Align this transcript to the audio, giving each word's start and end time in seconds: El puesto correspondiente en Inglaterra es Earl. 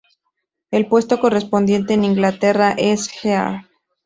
El 0.71 0.87
puesto 0.87 1.19
correspondiente 1.19 1.93
en 1.93 2.03
Inglaterra 2.03 2.73
es 2.75 3.07
Earl. 3.23 3.67